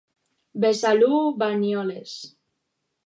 [0.63, 2.15] Besalú Banyoles.